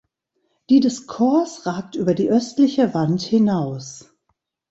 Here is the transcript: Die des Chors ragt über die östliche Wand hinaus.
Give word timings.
Die 0.71 0.79
des 0.79 1.05
Chors 1.05 1.67
ragt 1.67 1.93
über 1.95 2.15
die 2.15 2.27
östliche 2.31 2.95
Wand 2.95 3.21
hinaus. 3.21 4.11